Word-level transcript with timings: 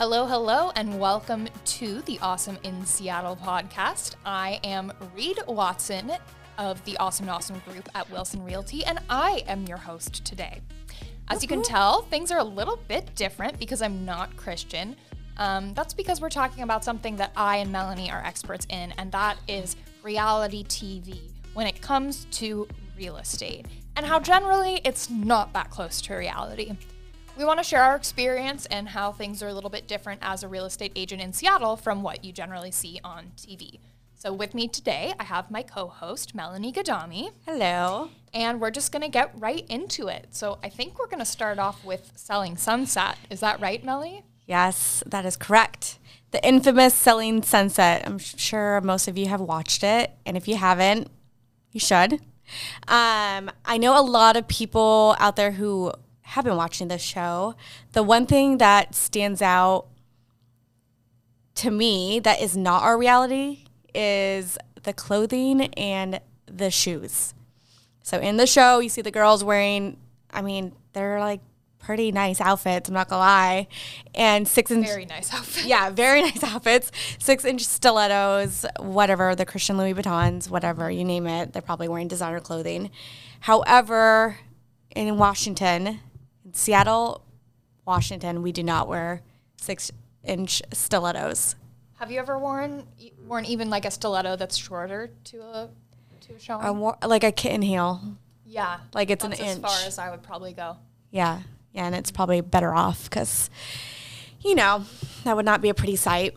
Hello, 0.00 0.24
hello, 0.24 0.72
and 0.76 0.98
welcome 0.98 1.46
to 1.66 2.00
the 2.00 2.18
Awesome 2.20 2.56
in 2.62 2.86
Seattle 2.86 3.36
podcast. 3.36 4.14
I 4.24 4.58
am 4.64 4.90
Reed 5.14 5.38
Watson 5.46 6.12
of 6.56 6.82
the 6.86 6.96
Awesome 6.96 7.24
and 7.24 7.30
Awesome 7.32 7.58
group 7.66 7.86
at 7.94 8.10
Wilson 8.10 8.42
Realty, 8.42 8.82
and 8.82 8.98
I 9.10 9.44
am 9.46 9.66
your 9.66 9.76
host 9.76 10.24
today. 10.24 10.62
As 11.28 11.42
you 11.42 11.48
can 11.48 11.62
tell, 11.62 12.00
things 12.00 12.32
are 12.32 12.38
a 12.38 12.44
little 12.44 12.78
bit 12.88 13.14
different 13.14 13.58
because 13.58 13.82
I'm 13.82 14.06
not 14.06 14.34
Christian. 14.38 14.96
Um, 15.36 15.74
that's 15.74 15.92
because 15.92 16.22
we're 16.22 16.30
talking 16.30 16.62
about 16.62 16.82
something 16.82 17.16
that 17.16 17.32
I 17.36 17.58
and 17.58 17.70
Melanie 17.70 18.10
are 18.10 18.24
experts 18.24 18.66
in, 18.70 18.92
and 18.92 19.12
that 19.12 19.36
is 19.48 19.76
reality 20.02 20.64
TV 20.64 21.30
when 21.52 21.66
it 21.66 21.82
comes 21.82 22.24
to 22.30 22.66
real 22.96 23.18
estate 23.18 23.66
and 23.96 24.06
how 24.06 24.18
generally 24.18 24.80
it's 24.82 25.10
not 25.10 25.52
that 25.52 25.68
close 25.68 26.00
to 26.00 26.14
reality. 26.14 26.74
We 27.36 27.44
want 27.44 27.58
to 27.58 27.64
share 27.64 27.82
our 27.82 27.96
experience 27.96 28.66
and 28.66 28.88
how 28.88 29.12
things 29.12 29.42
are 29.42 29.48
a 29.48 29.54
little 29.54 29.70
bit 29.70 29.86
different 29.88 30.20
as 30.22 30.42
a 30.42 30.48
real 30.48 30.66
estate 30.66 30.92
agent 30.94 31.22
in 31.22 31.32
Seattle 31.32 31.76
from 31.76 32.02
what 32.02 32.24
you 32.24 32.32
generally 32.32 32.70
see 32.70 33.00
on 33.02 33.32
TV. 33.36 33.78
So, 34.14 34.30
with 34.32 34.54
me 34.54 34.68
today, 34.68 35.14
I 35.18 35.24
have 35.24 35.50
my 35.50 35.62
co 35.62 35.86
host, 35.88 36.34
Melanie 36.34 36.72
Gadami, 36.72 37.30
Hello. 37.46 38.10
and 38.34 38.60
we're 38.60 38.70
just 38.70 38.92
going 38.92 39.00
to 39.02 39.08
get 39.08 39.32
right 39.34 39.64
into 39.70 40.08
it. 40.08 40.26
So, 40.32 40.58
I 40.62 40.68
think 40.68 40.98
we're 40.98 41.06
going 41.06 41.20
to 41.20 41.24
start 41.24 41.58
off 41.58 41.82
with 41.82 42.12
Selling 42.16 42.58
Sunset. 42.58 43.16
Is 43.30 43.40
that 43.40 43.60
right, 43.60 43.82
Melanie? 43.82 44.24
Yes, 44.46 45.02
that 45.06 45.24
is 45.24 45.38
correct. 45.38 45.98
The 46.32 46.46
infamous 46.46 46.92
Selling 46.92 47.42
Sunset. 47.42 48.02
I'm 48.04 48.18
sure 48.18 48.82
most 48.82 49.08
of 49.08 49.16
you 49.16 49.28
have 49.28 49.40
watched 49.40 49.82
it, 49.82 50.10
and 50.26 50.36
if 50.36 50.46
you 50.46 50.56
haven't, 50.56 51.08
you 51.72 51.80
should. 51.80 52.14
Um, 52.88 53.50
I 53.64 53.78
know 53.78 53.98
a 53.98 54.02
lot 54.02 54.36
of 54.36 54.46
people 54.48 55.16
out 55.18 55.36
there 55.36 55.52
who 55.52 55.92
have 56.30 56.44
been 56.44 56.56
watching 56.56 56.86
this 56.86 57.02
show. 57.02 57.56
The 57.92 58.04
one 58.04 58.24
thing 58.24 58.58
that 58.58 58.94
stands 58.94 59.42
out 59.42 59.86
to 61.56 61.72
me 61.72 62.20
that 62.20 62.40
is 62.40 62.56
not 62.56 62.84
our 62.84 62.96
reality 62.96 63.64
is 63.92 64.56
the 64.84 64.92
clothing 64.92 65.62
and 65.74 66.20
the 66.46 66.70
shoes. 66.70 67.34
So 68.02 68.18
in 68.18 68.36
the 68.36 68.46
show, 68.46 68.78
you 68.78 68.88
see 68.88 69.02
the 69.02 69.10
girls 69.10 69.42
wearing, 69.42 69.96
I 70.32 70.42
mean, 70.42 70.72
they're 70.92 71.18
like 71.18 71.40
pretty 71.80 72.12
nice 72.12 72.40
outfits, 72.40 72.88
I'm 72.88 72.94
not 72.94 73.08
gonna 73.08 73.22
lie. 73.22 73.66
And 74.14 74.46
six 74.46 74.70
inch 74.70 74.86
Very 74.86 75.06
nice 75.06 75.34
outfits. 75.34 75.66
yeah, 75.66 75.90
very 75.90 76.22
nice 76.30 76.44
outfits. 76.44 76.92
Six 77.18 77.44
inch 77.44 77.64
stilettos, 77.64 78.64
whatever, 78.78 79.34
the 79.34 79.44
Christian 79.46 79.76
Louboutins, 79.78 80.48
whatever, 80.48 80.88
you 80.92 81.02
name 81.02 81.26
it. 81.26 81.52
They're 81.52 81.60
probably 81.60 81.88
wearing 81.88 82.06
designer 82.06 82.38
clothing. 82.38 82.90
However, 83.40 84.38
in 84.94 85.16
Washington, 85.18 85.86
in 85.86 86.00
Seattle, 86.52 87.24
Washington, 87.86 88.42
we 88.42 88.52
do 88.52 88.62
not 88.62 88.88
wear 88.88 89.22
six 89.56 89.90
inch 90.24 90.62
stilettos. 90.72 91.56
Have 91.98 92.10
you 92.10 92.18
ever 92.18 92.38
worn 92.38 92.86
worn 93.26 93.44
even 93.44 93.68
like 93.70 93.84
a 93.84 93.90
stiletto 93.90 94.36
that's 94.36 94.56
shorter 94.56 95.10
to 95.24 95.40
a 95.40 95.68
to 96.22 96.34
a 96.34 96.38
showing? 96.38 96.64
I 96.64 96.70
wore, 96.70 96.96
like 97.04 97.24
a 97.24 97.32
kitten 97.32 97.62
heel. 97.62 98.00
yeah, 98.46 98.80
like 98.94 99.10
it's 99.10 99.24
an 99.24 99.32
inch. 99.32 99.42
as 99.42 99.58
far 99.58 99.78
as 99.86 99.98
I 99.98 100.10
would 100.10 100.22
probably 100.22 100.52
go. 100.52 100.76
Yeah, 101.10 101.42
yeah, 101.72 101.86
and 101.86 101.94
it's 101.94 102.10
probably 102.10 102.40
better 102.40 102.72
off 102.74 103.04
because, 103.04 103.50
you 104.40 104.54
know, 104.54 104.84
that 105.24 105.36
would 105.36 105.44
not 105.44 105.60
be 105.60 105.68
a 105.68 105.74
pretty 105.74 105.96
sight. 105.96 106.36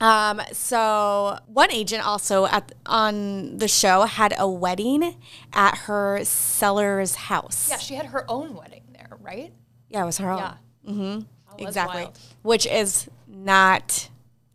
Um, 0.00 0.40
so 0.52 1.38
one 1.46 1.70
agent 1.70 2.04
also 2.04 2.46
at 2.46 2.72
on 2.86 3.58
the 3.58 3.68
show 3.68 4.02
had 4.02 4.34
a 4.36 4.48
wedding 4.48 5.16
at 5.52 5.76
her 5.78 6.24
seller's 6.24 7.14
house. 7.14 7.68
Yeah, 7.70 7.76
she 7.78 7.94
had 7.94 8.06
her 8.06 8.28
own 8.28 8.54
wedding 8.54 8.81
right? 9.22 9.52
yeah, 9.88 10.02
it 10.02 10.06
was 10.06 10.18
her 10.18 10.30
own. 10.30 10.38
Yeah. 10.38 10.54
Mm-hmm. 10.88 11.20
Exactly, 11.58 12.02
wild. 12.04 12.18
which 12.42 12.66
is 12.66 13.08
not 13.28 14.08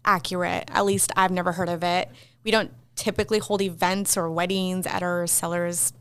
accurate. 0.03 0.65
At 0.69 0.85
least 0.85 1.11
I've 1.15 1.31
never 1.31 1.51
heard 1.51 1.69
of 1.69 1.83
it. 1.83 2.09
We 2.43 2.49
don't 2.51 2.71
typically 2.95 3.37
hold 3.39 3.61
events 3.61 4.17
or 4.17 4.29
weddings 4.31 4.87
at 4.87 5.03
our 5.03 5.27
sellers' 5.27 5.93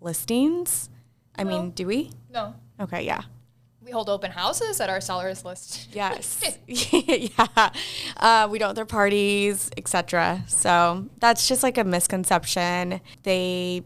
listings. 0.00 0.88
I 1.36 1.44
mean, 1.44 1.70
do 1.70 1.86
we? 1.86 2.12
No, 2.32 2.54
Okay, 2.80 3.04
yeah. 3.04 3.22
we 3.82 3.90
hold 3.90 4.08
open 4.08 4.30
houses 4.30 4.80
at 4.80 4.88
our 4.88 5.00
sellers 5.00 5.44
list. 5.44 5.88
Yes. 5.92 6.58
yeah. 6.66 7.70
Uh, 8.16 8.48
we 8.50 8.58
don't 8.58 8.74
throw 8.74 8.84
parties, 8.86 9.70
etc. 9.76 10.44
So 10.46 11.06
that's 11.18 11.48
just 11.48 11.62
like 11.62 11.76
a 11.76 11.84
misconception. 11.84 13.00
They 13.24 13.82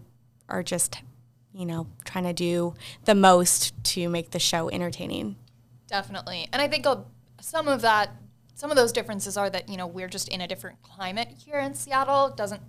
are 0.49 0.63
just, 0.63 0.99
you 1.55 1.65
know, 1.67 1.87
trying 2.11 2.25
to 2.25 2.33
do 2.33 2.75
the 3.05 3.15
most 3.15 3.73
to 3.85 4.09
make 4.09 4.31
the 4.31 4.39
show 4.39 4.71
entertaining. 4.71 5.37
Definitely. 5.87 6.49
And 6.53 6.61
I 6.61 6.69
think 6.69 6.87
uh, 6.87 6.97
some 7.41 7.69
of 7.69 7.83
that, 7.83 8.11
some 8.55 8.71
of 8.71 8.77
those 8.77 8.93
differences 8.93 9.37
are 9.37 9.51
that, 9.51 9.69
you 9.69 9.77
know, 9.77 9.87
we're 9.87 10.09
just 10.09 10.29
in 10.29 10.41
a 10.41 10.47
different 10.49 10.83
climate 10.83 11.29
here 11.45 11.59
in 11.59 11.75
Seattle. 11.75 12.27
It 12.27 12.37
doesn't 12.37 12.63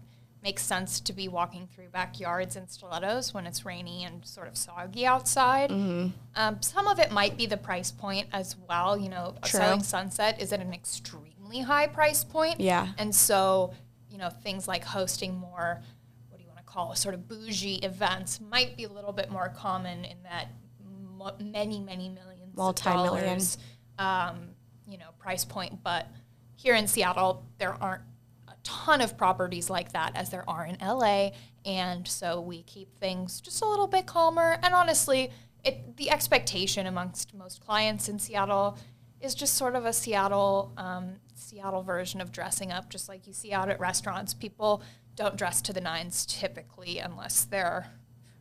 make 0.43 0.57
sense 0.57 0.99
to 0.99 1.13
be 1.13 1.27
walking 1.27 1.67
through 1.67 1.87
backyards 1.89 2.55
in 2.55 2.67
stilettos 2.67 3.31
when 3.33 3.45
it's 3.45 3.63
rainy 3.63 4.03
and 4.03 4.25
sort 4.25 4.47
of 4.47 4.57
soggy 4.57 5.05
outside. 5.05 5.69
Um, 5.69 6.13
some 6.61 6.87
of 6.87 6.99
it 6.99 7.11
might 7.11 7.37
be 7.37 7.45
the 7.45 7.57
price 7.57 7.91
point 7.91 8.27
as 8.33 8.55
well. 8.67 8.97
You 8.97 9.09
know, 9.09 9.35
True. 9.43 9.59
selling 9.59 9.83
sunset 9.83 10.41
is 10.41 10.51
at 10.51 10.59
an 10.59 10.73
extremely 10.73 11.61
high 11.61 11.85
price 11.85 12.23
point. 12.23 12.59
Yeah. 12.59 12.87
And 12.97 13.13
so, 13.13 13.73
you 14.09 14.17
know, 14.17 14.29
things 14.29 14.67
like 14.67 14.83
hosting 14.83 15.35
more, 15.35 15.81
call, 16.71 16.95
sort 16.95 17.13
of 17.13 17.27
bougie 17.27 17.75
events 17.77 18.39
might 18.39 18.77
be 18.77 18.85
a 18.85 18.89
little 18.89 19.11
bit 19.11 19.29
more 19.29 19.49
common 19.49 20.05
in 20.05 20.17
that 20.23 20.47
many, 21.39 21.79
many 21.79 22.09
millions 22.09 22.55
Multi-million. 22.55 23.13
of 23.13 23.21
dollars, 23.21 23.57
um, 23.99 24.49
you 24.87 24.97
know, 24.97 25.09
price 25.19 25.45
point. 25.45 25.83
But 25.83 26.07
here 26.55 26.75
in 26.75 26.87
Seattle, 26.87 27.45
there 27.57 27.75
aren't 27.81 28.03
a 28.47 28.53
ton 28.63 29.01
of 29.01 29.17
properties 29.17 29.69
like 29.69 29.91
that 29.93 30.13
as 30.15 30.29
there 30.29 30.47
are 30.49 30.65
in 30.65 30.77
LA. 30.81 31.31
And 31.65 32.07
so 32.07 32.41
we 32.41 32.63
keep 32.63 32.97
things 32.99 33.41
just 33.41 33.61
a 33.61 33.67
little 33.67 33.87
bit 33.87 34.05
calmer. 34.05 34.57
And 34.63 34.73
honestly, 34.73 35.31
it, 35.63 35.97
the 35.97 36.09
expectation 36.09 36.87
amongst 36.87 37.33
most 37.33 37.63
clients 37.63 38.09
in 38.09 38.17
Seattle 38.17 38.77
is 39.19 39.35
just 39.35 39.55
sort 39.55 39.75
of 39.75 39.85
a 39.85 39.93
Seattle 39.93 40.73
um, 40.77 41.17
Seattle 41.35 41.83
version 41.83 42.21
of 42.21 42.31
dressing 42.31 42.71
up, 42.71 42.89
just 42.89 43.07
like 43.07 43.27
you 43.27 43.33
see 43.33 43.51
out 43.53 43.69
at 43.69 43.79
restaurants. 43.79 44.33
People 44.33 44.81
don't 45.15 45.37
dress 45.37 45.61
to 45.63 45.73
the 45.73 45.81
nines 45.81 46.25
typically 46.25 46.99
unless 46.99 47.43
they're 47.43 47.87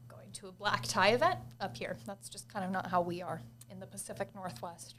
going 0.09 0.31
to 0.33 0.49
a 0.49 0.53
black 0.53 0.85
tie 0.87 1.11
event 1.11 1.39
up 1.61 1.77
here. 1.77 1.97
That's 2.07 2.29
just 2.29 2.49
kind 2.53 2.65
of 2.65 2.71
not 2.71 2.89
how 2.89 3.01
we 3.01 3.23
are 3.23 3.41
in 3.71 3.81
the 3.81 3.87
Pacific 3.87 4.29
Northwest. 4.35 4.95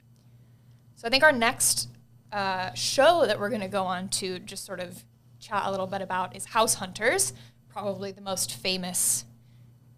So 0.96 1.06
I 1.06 1.10
think 1.10 1.24
our 1.24 1.32
next 1.32 1.88
uh, 2.30 2.72
show 2.74 3.26
that 3.26 3.38
we're 3.38 3.48
going 3.48 3.60
to 3.62 3.68
go 3.68 3.84
on 3.84 4.08
to 4.08 4.38
just 4.38 4.64
sort 4.64 4.80
of 4.80 5.04
chat 5.40 5.62
a 5.64 5.70
little 5.70 5.86
bit 5.86 6.02
about 6.02 6.36
is 6.36 6.46
House 6.46 6.74
Hunters, 6.74 7.32
probably 7.68 8.12
the 8.12 8.20
most 8.20 8.54
famous 8.54 9.24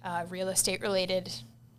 uh, 0.03 0.25
real 0.29 0.49
estate 0.49 0.81
related 0.81 1.33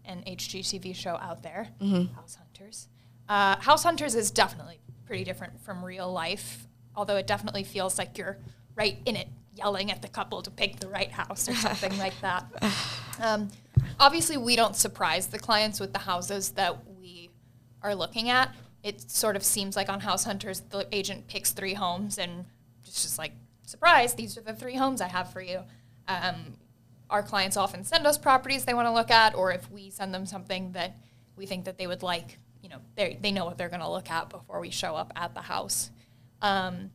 and 0.04 0.26
HGTV 0.26 0.96
show 0.96 1.16
out 1.16 1.42
there. 1.44 1.70
House 2.16 2.36
Hunters. 2.36 2.88
Uh, 3.28 3.56
House 3.58 3.84
Hunters 3.84 4.16
is 4.16 4.30
definitely 4.32 4.80
pretty 5.06 5.24
different 5.24 5.60
from 5.62 5.84
real 5.84 6.12
life, 6.12 6.68
although 6.96 7.16
it 7.18 7.28
definitely 7.28 7.64
feels 7.64 7.98
like 7.98 8.18
you're 8.18 8.38
right 8.76 8.98
in 9.06 9.16
it, 9.16 9.28
yelling 9.56 9.92
at 9.92 10.02
the 10.02 10.08
couple 10.08 10.42
to 10.42 10.52
pick 10.52 10.80
the 10.80 10.88
right 10.88 11.12
house 11.12 11.50
or 11.50 11.56
something 11.56 11.98
like 11.98 12.20
that. 12.22 12.46
Um, 13.22 13.50
obviously, 14.00 14.38
we 14.38 14.56
don't 14.56 14.76
surprise 14.76 15.28
the 15.28 15.40
clients 15.40 15.80
with 15.80 15.94
the 15.94 16.00
houses 16.00 16.52
that 16.52 16.78
we 17.00 17.30
are 17.82 17.96
looking 17.96 18.30
at. 18.30 18.54
It 18.84 19.10
sort 19.10 19.36
of 19.36 19.44
seems 19.44 19.76
like 19.76 19.90
on 19.90 20.02
House 20.02 20.26
Hunters, 20.26 20.62
the 20.70 20.88
agent 20.92 21.28
picks 21.28 21.52
three 21.52 21.74
homes 21.74 22.18
and 22.18 22.46
it's 22.86 23.02
just 23.02 23.18
like, 23.18 23.32
surprise, 23.66 24.14
these 24.14 24.38
are 24.38 24.42
the 24.42 24.54
three 24.54 24.76
homes 24.76 25.02
I 25.02 25.08
have 25.08 25.32
for 25.32 25.42
you. 25.42 25.62
Um, 26.08 26.58
our 27.10 27.24
clients 27.24 27.58
often 27.58 27.84
send 27.84 28.06
us 28.06 28.18
properties 28.18 28.66
they 28.66 28.74
want 28.74 28.88
to 28.88 28.92
look 28.92 29.12
at, 29.12 29.36
or 29.36 29.52
if 29.52 29.70
we 29.72 29.90
send 29.90 30.14
them 30.14 30.26
something 30.26 30.72
that 30.74 30.98
we 31.36 31.46
think 31.46 31.66
that 31.66 31.78
they 31.78 31.88
would 31.88 32.04
like, 32.04 32.38
you 32.62 32.70
know, 32.70 32.80
they 32.96 33.18
they 33.22 33.32
know 33.32 33.46
what 33.46 33.58
they're 33.58 33.70
going 33.70 33.82
to 33.82 33.90
look 33.90 34.10
at 34.10 34.30
before 34.30 34.60
we 34.60 34.72
show 34.72 34.96
up 34.96 35.14
at 35.16 35.34
the 35.34 35.42
house. 35.42 35.92
Um, 36.42 36.92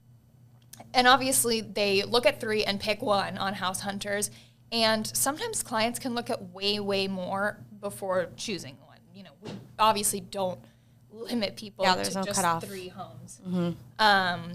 and 0.95 1.07
obviously, 1.07 1.61
they 1.61 2.03
look 2.05 2.27
at 2.27 2.41
three 2.41 2.65
and 2.65 2.81
pick 2.81 3.03
one 3.03 3.39
on 3.39 3.55
House 3.55 3.81
Hunters. 3.81 4.31
And 4.73 5.07
sometimes 5.17 5.63
clients 5.63 5.99
can 5.99 6.15
look 6.15 6.31
at 6.31 6.53
way, 6.53 6.79
way 6.79 7.09
more 7.09 7.59
before 7.81 8.29
choosing 8.37 8.77
one. 8.87 8.99
You 9.15 9.25
know, 9.25 9.31
we 9.43 9.51
obviously 9.79 10.21
don't 10.21 10.61
limit 11.11 11.57
people 11.57 11.85
Yeah, 11.85 11.97
there's 11.97 12.11
to 12.11 12.19
no 12.19 12.25
just 12.25 12.41
cutoff. 12.41 12.65
three 12.65 12.89
homes. 12.89 13.41
Um, 13.99 14.53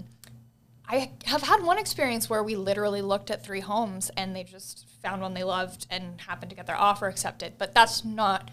I 0.88 1.10
have 1.24 1.42
had 1.42 1.62
one 1.62 1.78
experience 1.78 2.30
where 2.30 2.42
we 2.42 2.56
literally 2.56 3.02
looked 3.02 3.30
at 3.30 3.42
three 3.44 3.60
homes 3.60 4.10
and 4.16 4.34
they 4.34 4.44
just 4.44 4.86
found 5.02 5.20
one 5.20 5.34
they 5.34 5.44
loved 5.44 5.86
and 5.90 6.20
happened 6.20 6.48
to 6.50 6.56
get 6.56 6.66
their 6.66 6.76
offer 6.76 7.08
accepted. 7.08 7.54
But 7.58 7.74
that's 7.74 8.04
not 8.04 8.50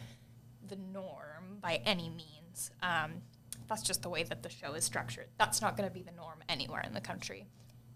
the 0.67 0.75
norm 0.75 1.59
by 1.61 1.79
any 1.85 2.09
means. 2.09 2.71
Um, 2.81 3.21
that's 3.69 3.83
just 3.83 4.01
the 4.01 4.09
way 4.09 4.23
that 4.23 4.43
the 4.43 4.49
show 4.49 4.73
is 4.73 4.83
structured. 4.83 5.27
That's 5.37 5.61
not 5.61 5.77
going 5.77 5.87
to 5.87 5.93
be 5.93 6.01
the 6.01 6.11
norm 6.11 6.39
anywhere 6.49 6.81
in 6.85 6.93
the 6.93 7.01
country. 7.01 7.45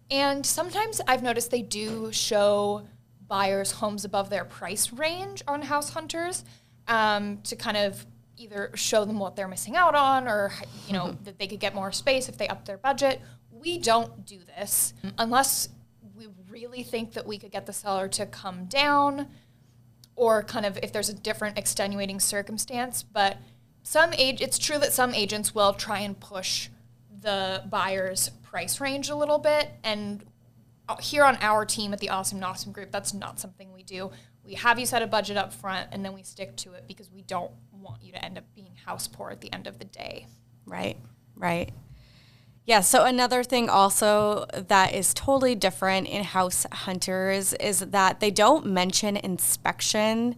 And 0.09 0.45
sometimes 0.45 1.01
I've 1.07 1.23
noticed 1.23 1.51
they 1.51 1.61
do 1.61 2.11
show 2.11 2.87
buyers 3.27 3.71
homes 3.71 4.05
above 4.05 4.29
their 4.29 4.45
price 4.45 4.93
range 4.93 5.43
on 5.47 5.63
House 5.63 5.89
Hunters 5.89 6.45
um, 6.87 7.39
to 7.43 7.55
kind 7.55 7.77
of 7.77 8.05
either 8.37 8.71
show 8.75 9.03
them 9.03 9.19
what 9.19 9.35
they're 9.35 9.47
missing 9.47 9.75
out 9.75 9.95
on 9.95 10.27
or 10.27 10.53
you 10.85 10.93
know 10.93 11.17
that 11.23 11.39
they 11.39 11.47
could 11.47 11.59
get 11.59 11.73
more 11.73 11.91
space 11.91 12.29
if 12.29 12.37
they 12.37 12.47
up 12.47 12.65
their 12.65 12.77
budget. 12.77 13.21
We 13.51 13.79
don't 13.79 14.25
do 14.25 14.39
this 14.55 14.93
unless 15.17 15.69
we 16.15 16.27
really 16.49 16.83
think 16.83 17.13
that 17.13 17.25
we 17.25 17.37
could 17.37 17.51
get 17.51 17.65
the 17.65 17.73
seller 17.73 18.07
to 18.09 18.25
come 18.25 18.65
down 18.65 19.27
or 20.15 20.43
kind 20.43 20.65
of 20.65 20.77
if 20.81 20.93
there's 20.93 21.09
a 21.09 21.13
different 21.13 21.57
extenuating 21.57 22.19
circumstance, 22.19 23.03
but 23.03 23.37
some 23.83 24.13
age 24.13 24.41
it's 24.41 24.57
true 24.57 24.77
that 24.77 24.93
some 24.93 25.13
agents 25.13 25.53
will 25.53 25.73
try 25.73 25.99
and 25.99 26.19
push 26.19 26.69
the 27.21 27.63
buyer's 27.69 28.29
price 28.57 28.81
range 28.81 29.09
a 29.09 29.15
little 29.15 29.37
bit 29.37 29.69
and 29.83 30.25
uh, 30.89 30.95
here 30.97 31.23
on 31.23 31.37
our 31.41 31.63
team 31.63 31.93
at 31.93 31.99
the 31.99 32.09
Awesome 32.09 32.43
Awesome 32.43 32.71
Group, 32.71 32.91
that's 32.91 33.13
not 33.13 33.39
something 33.39 33.71
we 33.71 33.83
do. 33.83 34.09
We 34.43 34.55
have 34.55 34.79
you 34.79 34.87
set 34.87 35.03
a 35.03 35.05
budget 35.05 35.37
up 35.37 35.53
front 35.53 35.89
and 35.91 36.03
then 36.03 36.11
we 36.11 36.23
stick 36.23 36.55
to 36.57 36.73
it 36.73 36.85
because 36.87 37.11
we 37.11 37.21
don't 37.21 37.51
want 37.71 38.01
you 38.01 38.13
to 38.13 38.25
end 38.25 38.35
up 38.35 38.45
being 38.55 38.73
house 38.83 39.07
poor 39.07 39.29
at 39.29 39.41
the 39.41 39.53
end 39.53 39.67
of 39.67 39.77
the 39.77 39.85
day. 39.85 40.25
Right, 40.65 40.97
right. 41.35 41.69
Yeah, 42.65 42.79
so 42.79 43.05
another 43.05 43.43
thing 43.43 43.69
also 43.69 44.47
that 44.51 44.91
is 44.91 45.13
totally 45.13 45.53
different 45.53 46.07
in 46.07 46.23
house 46.23 46.65
hunters 46.71 47.53
is 47.53 47.81
that 47.81 48.21
they 48.21 48.31
don't 48.31 48.65
mention 48.65 49.17
inspection 49.17 50.35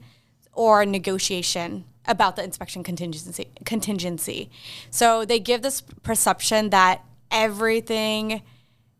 or 0.52 0.86
negotiation 0.86 1.86
about 2.06 2.36
the 2.36 2.44
inspection 2.44 2.84
contingency 2.84 3.48
contingency. 3.64 4.52
So 4.90 5.24
they 5.24 5.40
give 5.40 5.62
this 5.62 5.80
perception 5.80 6.72
that 6.72 7.06
everything 7.32 8.42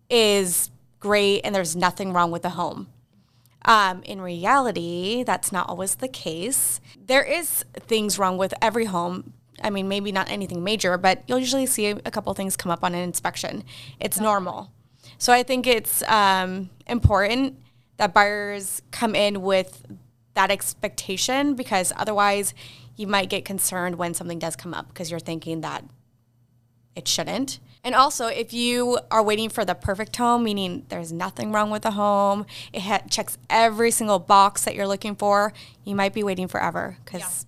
is 0.10 0.70
great 1.00 1.42
and 1.42 1.54
there's 1.54 1.76
nothing 1.76 2.14
wrong 2.14 2.32
with 2.32 2.42
the 2.42 2.52
home. 2.52 2.88
Um, 3.66 4.02
in 4.04 4.22
reality, 4.22 5.24
that's 5.24 5.52
not 5.52 5.70
always 5.70 5.96
the 5.96 6.08
case. 6.08 6.80
There 7.06 7.24
is 7.24 7.66
things 7.76 8.18
wrong 8.18 8.38
with 8.38 8.54
every 8.62 8.86
home. 8.86 9.34
I 9.62 9.70
mean, 9.70 9.88
maybe 9.88 10.12
not 10.12 10.30
anything 10.30 10.64
major, 10.64 10.98
but 10.98 11.24
you'll 11.28 11.40
usually 11.40 11.66
see 11.66 11.88
a 11.88 12.12
couple 12.12 12.34
things 12.34 12.56
come 12.56 12.72
up 12.72 12.84
on 12.84 12.96
an 12.96 13.02
inspection. 13.02 13.64
It's 14.00 14.20
normal. 14.20 14.72
So 15.18 15.34
I 15.34 15.44
think 15.44 15.68
it's 15.68 16.02
um, 16.04 16.70
important 16.88 17.60
that 17.98 18.14
buyers 18.14 18.82
come 18.92 19.16
in 19.16 19.42
with 19.42 19.86
that 20.34 20.50
expectation 20.50 21.56
because 21.56 21.92
otherwise 21.98 22.54
you 22.96 23.08
might 23.08 23.30
get 23.30 23.44
concerned 23.44 23.98
when 23.98 24.14
something 24.14 24.40
does 24.40 24.56
come 24.56 24.74
up 24.74 24.88
because 24.88 25.12
you're 25.12 25.20
thinking 25.20 25.62
that 25.62 25.84
it 26.96 27.08
shouldn't. 27.08 27.60
And 27.84 27.96
also, 27.96 28.28
if 28.28 28.54
you 28.54 29.00
are 29.10 29.24
waiting 29.24 29.50
for 29.50 29.64
the 29.64 29.74
perfect 29.74 30.16
home, 30.18 30.44
meaning 30.44 30.86
there's 30.90 31.14
nothing 31.14 31.52
wrong 31.52 31.72
with 31.72 31.84
the 31.84 31.92
home, 31.92 32.46
it 32.74 32.82
ha- 32.82 33.04
checks 33.10 33.38
every 33.50 33.92
single 33.92 34.20
box 34.20 34.66
that 34.66 34.76
you're 34.76 34.88
looking 34.88 35.16
for, 35.16 35.54
you 35.86 35.96
might 35.96 36.14
be 36.14 36.24
waiting 36.24 36.48
forever. 36.48 36.98
Because, 37.06 37.46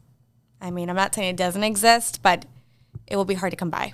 yeah. 0.61 0.67
I 0.67 0.71
mean, 0.71 0.89
I'm 0.89 0.95
not 0.95 1.13
saying 1.13 1.31
it 1.31 1.38
doesn't 1.38 1.63
exist, 1.63 2.21
but 2.23 2.45
it 3.07 3.17
will 3.17 3.25
be 3.25 3.33
hard 3.33 3.51
to 3.51 3.57
come 3.57 3.69
by. 3.69 3.93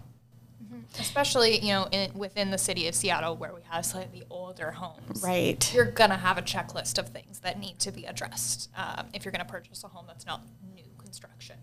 Mm-hmm. 0.64 0.82
Especially, 1.00 1.58
you 1.58 1.70
know, 1.70 1.88
in, 1.92 2.14
within 2.14 2.52
the 2.52 2.58
city 2.60 2.88
of 2.88 2.94
Seattle 2.94 3.36
where 3.36 3.54
we 3.54 3.62
have 3.70 3.84
slightly 3.84 4.24
older 4.30 4.72
homes. 4.72 5.24
Right. 5.24 5.74
You're 5.74 5.86
going 5.86 6.12
to 6.12 6.18
have 6.18 6.38
a 6.38 6.44
checklist 6.44 7.00
of 7.00 7.10
things 7.10 7.40
that 7.40 7.60
need 7.60 7.80
to 7.80 7.92
be 7.92 8.06
addressed 8.06 8.70
um, 8.78 9.08
if 9.12 9.26
you're 9.26 9.32
going 9.32 9.46
to 9.46 9.52
purchase 9.52 9.84
a 9.84 9.88
home 9.88 10.06
that's 10.08 10.26
not 10.28 10.42
new 10.76 10.84
construction. 11.00 11.56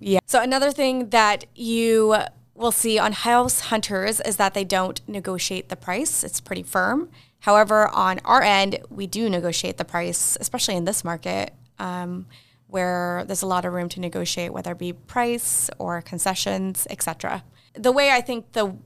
Yeah. 0.00 0.20
So, 0.26 0.40
another 0.42 0.72
thing 0.72 1.10
that 1.10 1.44
you 1.54 2.16
we'll 2.54 2.72
see 2.72 2.98
on 2.98 3.12
house 3.12 3.60
hunters 3.60 4.20
is 4.20 4.36
that 4.36 4.54
they 4.54 4.64
don't 4.64 5.00
negotiate 5.08 5.68
the 5.68 5.76
price. 5.76 6.22
It's 6.24 6.40
pretty 6.40 6.62
firm. 6.62 7.10
However, 7.40 7.88
on 7.88 8.20
our 8.24 8.42
end, 8.42 8.78
we 8.88 9.06
do 9.06 9.28
negotiate 9.28 9.76
the 9.76 9.84
price, 9.84 10.38
especially 10.40 10.76
in 10.76 10.84
this 10.84 11.04
market 11.04 11.52
um, 11.78 12.26
where 12.68 13.24
there's 13.26 13.42
a 13.42 13.46
lot 13.46 13.64
of 13.64 13.72
room 13.72 13.88
to 13.90 14.00
negotiate, 14.00 14.52
whether 14.52 14.72
it 14.72 14.78
be 14.78 14.92
price 14.92 15.68
or 15.78 16.00
concessions, 16.00 16.86
etc. 16.90 17.44
The 17.74 17.92
way 17.92 18.10
I 18.10 18.20
think 18.20 18.52
the 18.52 18.76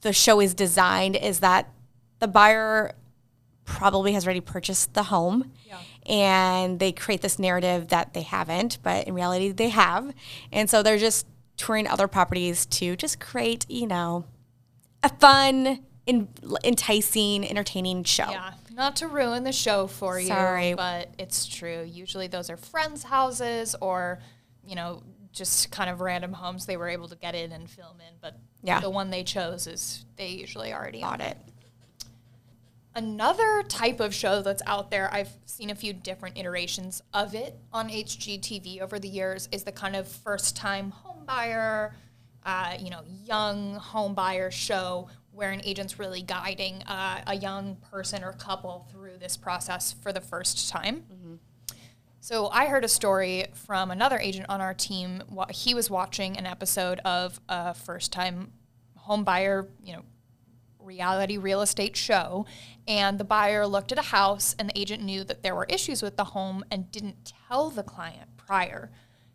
the 0.00 0.12
show 0.12 0.40
is 0.40 0.54
designed 0.54 1.16
is 1.16 1.40
that 1.40 1.70
the 2.18 2.28
buyer 2.28 2.94
probably 3.64 4.12
has 4.12 4.26
already 4.26 4.40
purchased 4.40 4.92
the 4.92 5.04
home 5.04 5.50
yeah. 5.66 5.78
and 6.06 6.78
they 6.78 6.92
create 6.92 7.22
this 7.22 7.38
narrative 7.38 7.88
that 7.88 8.12
they 8.12 8.20
haven't, 8.20 8.78
but 8.82 9.06
in 9.06 9.14
reality 9.14 9.50
they 9.50 9.70
have. 9.70 10.12
And 10.52 10.68
so 10.68 10.82
they're 10.82 10.98
just 10.98 11.26
touring 11.56 11.86
other 11.86 12.08
properties 12.08 12.66
to 12.66 12.96
just 12.96 13.20
create, 13.20 13.68
you 13.68 13.86
know, 13.86 14.24
a 15.02 15.08
fun, 15.08 15.84
in, 16.06 16.28
enticing, 16.62 17.48
entertaining 17.48 18.04
show. 18.04 18.30
Yeah, 18.30 18.52
not 18.72 18.96
to 18.96 19.08
ruin 19.08 19.44
the 19.44 19.52
show 19.52 19.86
for 19.86 20.18
you, 20.18 20.28
Sorry. 20.28 20.74
but 20.74 21.14
it's 21.18 21.46
true. 21.46 21.82
Usually 21.82 22.26
those 22.26 22.50
are 22.50 22.56
friends' 22.56 23.04
houses 23.04 23.74
or, 23.80 24.20
you 24.66 24.74
know, 24.74 25.02
just 25.32 25.70
kind 25.70 25.90
of 25.90 26.00
random 26.00 26.32
homes 26.32 26.66
they 26.66 26.76
were 26.76 26.88
able 26.88 27.08
to 27.08 27.16
get 27.16 27.34
in 27.34 27.52
and 27.52 27.68
film 27.68 28.00
in, 28.00 28.14
but 28.20 28.38
yeah. 28.62 28.80
the 28.80 28.90
one 28.90 29.10
they 29.10 29.24
chose 29.24 29.66
is 29.66 30.04
they 30.16 30.28
usually 30.28 30.72
already 30.72 31.00
bought 31.00 31.20
it. 31.20 31.36
Another 32.96 33.64
type 33.64 33.98
of 33.98 34.14
show 34.14 34.40
that's 34.40 34.62
out 34.66 34.92
there, 34.92 35.12
I've 35.12 35.30
seen 35.46 35.70
a 35.70 35.74
few 35.74 35.92
different 35.92 36.38
iterations 36.38 37.02
of 37.12 37.34
it 37.34 37.58
on 37.72 37.88
HGTV 37.88 38.80
over 38.80 39.00
the 39.00 39.08
years, 39.08 39.48
is 39.50 39.64
the 39.64 39.72
kind 39.72 39.96
of 39.96 40.06
first 40.06 40.54
time 40.54 40.90
home 40.90 41.03
buyer, 41.24 41.94
uh, 42.44 42.74
you 42.78 42.90
know, 42.90 43.02
young 43.24 43.74
home 43.76 44.14
buyer 44.14 44.50
show 44.50 45.08
where 45.32 45.50
an 45.50 45.60
agent's 45.64 45.98
really 45.98 46.22
guiding 46.22 46.82
uh, 46.84 47.22
a 47.26 47.34
young 47.34 47.76
person 47.90 48.22
or 48.22 48.32
couple 48.32 48.86
through 48.92 49.18
this 49.18 49.36
process 49.36 49.92
for 49.92 50.12
the 50.12 50.20
first 50.20 50.68
time. 50.68 51.04
Mm-hmm. 51.12 51.34
So 52.20 52.48
I 52.48 52.66
heard 52.66 52.84
a 52.84 52.88
story 52.88 53.46
from 53.52 53.90
another 53.90 54.18
agent 54.18 54.46
on 54.48 54.60
our 54.60 54.72
team. 54.72 55.22
He 55.50 55.74
was 55.74 55.90
watching 55.90 56.38
an 56.38 56.46
episode 56.46 57.00
of 57.00 57.40
a 57.48 57.74
first 57.74 58.12
time 58.12 58.52
home 58.96 59.24
buyer, 59.24 59.68
you 59.82 59.92
know, 59.92 60.02
reality 60.84 61.38
real 61.38 61.62
estate 61.62 61.96
show 61.96 62.46
and 62.86 63.18
the 63.18 63.24
buyer 63.24 63.66
looked 63.66 63.90
at 63.90 63.98
a 63.98 64.02
house 64.02 64.54
and 64.58 64.68
the 64.68 64.78
agent 64.78 65.02
knew 65.02 65.24
that 65.24 65.42
there 65.42 65.54
were 65.54 65.66
issues 65.68 66.02
with 66.02 66.16
the 66.16 66.24
home 66.24 66.64
and 66.70 66.90
didn't 66.92 67.32
tell 67.48 67.70
the 67.70 67.82
client 67.82 68.28
prior 68.36 68.90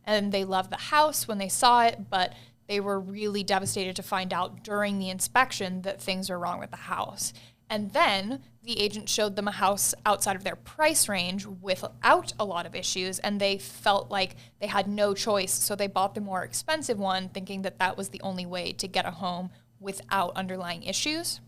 and 0.10 0.32
they 0.32 0.44
loved 0.44 0.72
the 0.72 0.78
house 0.78 1.28
when 1.28 1.38
they 1.38 1.50
saw 1.50 1.84
it 1.84 2.10
but 2.10 2.34
they 2.68 2.80
were 2.80 3.00
really 3.00 3.44
devastated 3.44 3.96
to 3.96 4.04
find 4.04 4.34
out 4.34 4.64
during 4.64 5.00
the 5.00 5.10
inspection 5.10 5.82
that 5.82 6.02
things 6.02 6.30
were 6.30 6.40
wrong 6.40 6.60
with 6.60 6.72
the 6.72 6.78
house 6.78 7.34
and 7.70 7.92
then 7.92 8.42
the 8.64 8.80
agent 8.80 9.08
showed 9.08 9.36
them 9.36 9.48
a 9.48 9.52
house 9.52 9.94
outside 10.06 10.36
of 10.36 10.44
their 10.44 10.56
price 10.56 11.08
range 11.08 11.46
without 11.46 12.34
a 12.40 12.46
lot 12.46 12.66
of 12.66 12.76
issues, 12.76 13.20
and 13.20 13.40
they 13.40 13.58
felt 13.58 14.10
like 14.10 14.36
they 14.60 14.68
had 14.68 14.88
no 14.88 15.14
choice. 15.14 15.52
So 15.52 15.76
they 15.76 15.88
bought 15.88 16.16
the 16.16 16.22
more 16.22 16.44
expensive 16.44 16.98
one, 16.98 17.30
thinking 17.30 17.62
that 17.62 17.80
that 17.80 17.96
was 17.96 18.10
the 18.10 18.22
only 18.22 18.46
way 18.46 18.74
to 18.74 18.88
get 18.88 19.06
a 19.06 19.12
home 19.12 19.52
without 19.80 20.36
underlying 20.36 20.84
issues. 20.84 21.42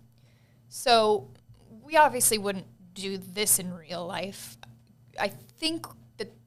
So 0.70 1.30
we 1.84 1.98
obviously 1.98 2.38
wouldn't 2.38 2.68
do 2.94 3.18
this 3.18 3.58
in 3.58 3.74
real 3.74 4.06
life. 4.06 4.58
I 5.20 5.30
think 5.30 5.86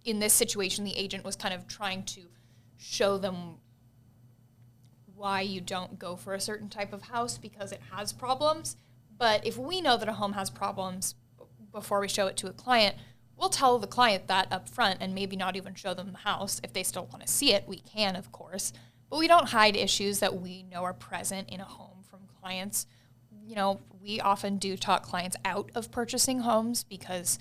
in 0.05 0.19
this 0.19 0.35
situation, 0.35 0.85
the 0.85 0.97
agent 0.97 1.25
was 1.25 1.37
kind 1.37 1.55
of 1.55 1.67
trying 1.67 2.05
to 2.05 2.23
show 2.77 3.17
them 3.19 3.57
why 5.15 5.41
you 5.41 5.61
don't 5.61 5.99
go 5.99 6.17
for 6.17 6.35
a 6.35 6.41
certain 6.41 6.69
type 6.69 6.93
of 6.93 7.03
house 7.03 7.39
because 7.39 7.73
it 7.73 7.81
has 7.93 8.13
problems. 8.13 8.77
But 9.17 9.47
if 9.47 9.57
we 9.57 9.81
know 9.81 9.97
that 9.97 10.09
a 10.09 10.15
home 10.15 10.33
has 10.33 10.51
problems 10.51 11.15
before 11.73 12.01
we 12.01 12.09
show 12.09 12.27
it 12.27 12.37
to 12.39 12.49
a 12.49 12.53
client, 12.53 12.97
we'll 13.37 13.49
tell 13.49 13.79
the 13.79 13.87
client 13.87 14.27
that 14.27 14.49
up 14.53 14.69
front 14.69 14.99
and 15.01 15.15
maybe 15.15 15.37
not 15.37 15.57
even 15.57 15.75
show 15.75 15.95
them 15.95 16.13
the 16.13 16.19
house. 16.19 16.61
If 16.63 16.73
they 16.73 16.83
still 16.83 17.07
want 17.07 17.25
to 17.25 17.33
see 17.33 17.55
it, 17.55 17.65
we 17.67 17.79
can, 17.79 18.17
of 18.17 18.33
course. 18.33 18.73
But 19.09 19.19
we 19.19 19.29
don't 19.29 19.49
hide 19.49 19.77
issues 19.77 20.19
that 20.19 20.41
we 20.41 20.65
know 20.65 20.83
are 20.83 20.93
present 20.93 21.49
in 21.49 21.61
a 21.61 21.65
home 21.65 22.03
from 22.03 22.21
clients. 22.41 22.87
You 23.47 23.55
know, 23.55 23.81
we 24.03 24.21
often 24.21 24.59
do 24.59 24.77
talk 24.77 25.05
clients 25.05 25.37
out 25.45 25.71
of 25.75 25.91
purchasing 25.91 26.41
homes 26.41 26.85
because 26.85 27.39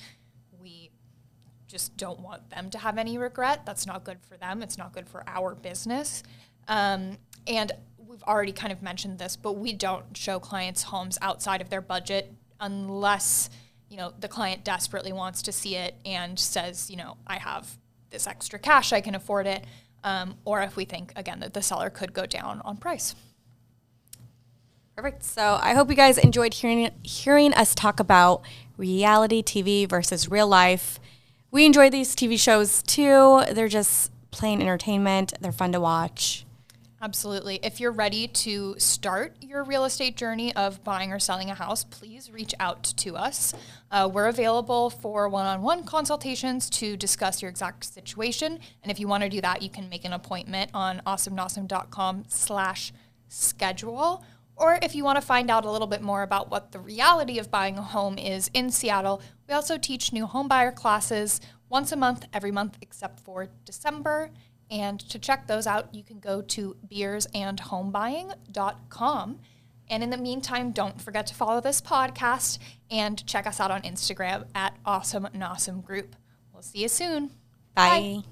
just 1.73 1.97
don't 1.97 2.19
want 2.19 2.49
them 2.49 2.69
to 2.69 2.77
have 2.77 2.97
any 2.97 3.17
regret. 3.17 3.65
That's 3.65 3.85
not 3.85 4.03
good 4.03 4.19
for 4.21 4.37
them. 4.37 4.63
It's 4.63 4.77
not 4.77 4.93
good 4.93 5.09
for 5.09 5.23
our 5.27 5.55
business. 5.55 6.23
Um, 6.67 7.17
and 7.47 7.71
we've 7.97 8.23
already 8.23 8.53
kind 8.53 8.71
of 8.71 8.81
mentioned 8.81 9.19
this, 9.19 9.35
but 9.35 9.53
we 9.53 9.73
don't 9.73 10.15
show 10.15 10.39
clients 10.39 10.83
homes 10.83 11.17
outside 11.21 11.59
of 11.59 11.69
their 11.69 11.81
budget 11.81 12.31
unless 12.61 13.49
you 13.89 13.97
know 13.97 14.13
the 14.19 14.27
client 14.27 14.63
desperately 14.63 15.11
wants 15.11 15.41
to 15.41 15.51
see 15.51 15.75
it 15.75 15.95
and 16.05 16.39
says, 16.39 16.89
you 16.89 16.95
know, 16.95 17.17
I 17.27 17.37
have 17.39 17.77
this 18.09 18.27
extra 18.27 18.59
cash, 18.59 18.93
I 18.93 19.01
can 19.01 19.15
afford 19.15 19.47
it 19.47 19.65
um, 20.03 20.35
or 20.45 20.61
if 20.61 20.75
we 20.75 20.85
think, 20.85 21.13
again, 21.15 21.39
that 21.39 21.53
the 21.53 21.61
seller 21.61 21.89
could 21.89 22.13
go 22.13 22.25
down 22.25 22.61
on 22.65 22.77
price. 22.77 23.15
Perfect. 24.95 25.23
So 25.23 25.57
I 25.61 25.73
hope 25.73 25.89
you 25.89 25.95
guys 25.95 26.19
enjoyed 26.19 26.53
hearing 26.53 26.91
hearing 27.01 27.51
us 27.53 27.73
talk 27.73 27.99
about 27.99 28.43
reality 28.77 29.41
TV 29.41 29.89
versus 29.89 30.29
real 30.29 30.47
life. 30.47 30.99
We 31.53 31.67
enjoy 31.67 31.91
these 31.91 32.15
TV 32.15 32.39
shows 32.39 32.81
too. 32.81 33.43
They're 33.51 33.67
just 33.67 34.11
plain 34.31 34.59
entertainment. 34.59 35.33
They're 35.39 35.51
fun 35.51 35.71
to 35.73 35.79
watch. 35.79 36.47
Absolutely. 36.99 37.59
If 37.61 37.79
you're 37.79 37.91
ready 37.91 38.27
to 38.27 38.73
start 38.79 39.35
your 39.39 39.63
real 39.63 39.85
estate 39.85 40.17
journey 40.17 40.55
of 40.55 40.83
buying 40.83 41.13
or 41.13 41.19
selling 41.19 41.51
a 41.51 41.53
house, 41.53 41.83
please 41.83 42.31
reach 42.31 42.55
out 42.59 42.83
to 42.97 43.15
us. 43.15 43.53
Uh, 43.91 44.09
we're 44.11 44.29
available 44.29 44.89
for 44.89 45.29
one-on-one 45.29 45.83
consultations 45.83 46.71
to 46.71 46.97
discuss 46.97 47.39
your 47.39 47.49
exact 47.49 47.83
situation. 47.83 48.57
And 48.81 48.91
if 48.91 48.99
you 48.99 49.07
want 49.07 49.21
to 49.21 49.29
do 49.29 49.41
that, 49.41 49.61
you 49.61 49.69
can 49.69 49.87
make 49.89 50.05
an 50.05 50.13
appointment 50.13 50.71
on 50.73 51.03
awesomenawesome.com 51.05 52.23
slash 52.29 52.93
schedule. 53.27 54.25
Or 54.55 54.79
if 54.81 54.95
you 54.95 55.03
want 55.03 55.17
to 55.17 55.25
find 55.25 55.49
out 55.49 55.65
a 55.65 55.71
little 55.71 55.87
bit 55.87 56.01
more 56.01 56.23
about 56.23 56.49
what 56.51 56.71
the 56.71 56.79
reality 56.79 57.39
of 57.39 57.49
buying 57.49 57.77
a 57.77 57.81
home 57.81 58.17
is 58.17 58.49
in 58.53 58.69
Seattle, 58.69 59.21
we 59.53 59.55
also 59.55 59.77
teach 59.77 60.11
new 60.11 60.25
homebuyer 60.25 60.73
classes 60.73 61.39
once 61.69 61.91
a 61.91 61.95
month, 61.95 62.25
every 62.33 62.49
month 62.49 62.75
except 62.81 63.19
for 63.19 63.49
December. 63.65 64.31
And 64.71 64.99
to 65.11 65.19
check 65.19 65.45
those 65.45 65.67
out, 65.67 65.93
you 65.93 66.01
can 66.01 66.19
go 66.19 66.41
to 66.41 66.75
beersandhomebuying.com. 66.91 69.39
And 69.91 70.01
in 70.01 70.09
the 70.09 70.17
meantime, 70.17 70.71
don't 70.71 70.99
forget 70.99 71.27
to 71.27 71.35
follow 71.35 71.61
this 71.61 71.81
podcast 71.81 72.57
and 72.89 73.23
check 73.27 73.45
us 73.45 73.59
out 73.59 73.69
on 73.69 73.83
Instagram 73.83 74.47
at 74.55 74.75
Awesome 74.87 75.25
and 75.25 75.43
Awesome 75.43 75.81
Group. 75.81 76.15
We'll 76.51 76.63
see 76.63 76.81
you 76.81 76.87
soon. 76.87 77.27
Bye. 77.75 78.23
Bye. 78.23 78.29